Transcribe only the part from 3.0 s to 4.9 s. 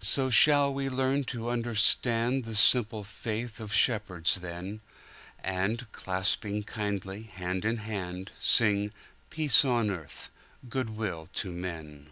faith of shepherds then,